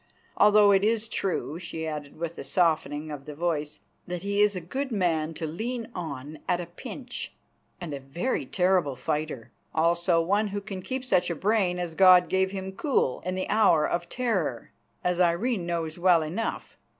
Although 0.35 0.71
it 0.71 0.83
is 0.83 1.07
true," 1.07 1.59
she 1.59 1.85
added 1.85 2.17
with 2.17 2.35
a 2.39 2.43
softening 2.43 3.11
of 3.11 3.25
the 3.25 3.35
voice, 3.35 3.81
"that 4.07 4.23
he 4.23 4.41
is 4.41 4.55
a 4.55 4.59
good 4.59 4.91
man 4.91 5.35
to 5.35 5.45
lean 5.45 5.91
on 5.93 6.39
at 6.47 6.59
a 6.59 6.65
pinch, 6.65 7.33
and 7.79 7.93
a 7.93 7.99
very 7.99 8.43
terrible 8.47 8.95
fighter; 8.95 9.51
also 9.75 10.19
one 10.19 10.47
who 10.47 10.59
can 10.59 10.81
keep 10.81 11.05
such 11.05 11.31
brain 11.39 11.77
as 11.77 11.93
God 11.93 12.29
gave 12.29 12.49
him 12.49 12.71
cool 12.71 13.21
in 13.25 13.35
the 13.35 13.47
hour 13.47 13.87
of 13.87 14.09
terror, 14.09 14.71
as 15.03 15.21
Irene 15.21 15.67
knows 15.67 15.99
well 15.99 16.23
enough. 16.23 16.79